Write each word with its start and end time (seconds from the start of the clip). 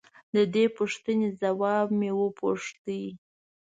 د 0.35 0.37
دې 0.53 0.65
پوښتنې 0.77 1.27
ځواب 1.41 1.87
مې 1.99 2.11
وپوښت. 2.19 2.79